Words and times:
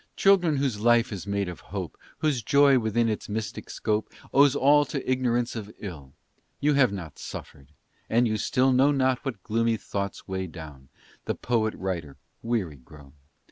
Children 0.15 0.57
whose 0.57 0.79
life 0.79 1.13
is 1.13 1.27
made 1.27 1.47
of 1.47 1.59
hope, 1.59 1.95
Whose 2.21 2.41
joy, 2.41 2.79
within 2.79 3.07
its 3.07 3.29
mystic 3.29 3.69
scope, 3.69 4.09
Owes 4.33 4.55
all 4.55 4.83
to 4.85 5.07
ignorance 5.07 5.55
of 5.55 5.71
ill, 5.77 6.13
You 6.59 6.73
have 6.73 6.91
not 6.91 7.19
suffered, 7.19 7.67
and 8.09 8.27
you 8.27 8.35
still 8.37 8.71
Know 8.71 8.89
not 8.91 9.23
what 9.23 9.43
gloomy 9.43 9.77
thoughts 9.77 10.27
weigh 10.27 10.47
down 10.47 10.89
The 11.25 11.35
poet 11.35 11.75
writer 11.75 12.17
weary 12.41 12.77
grown. 12.77 13.13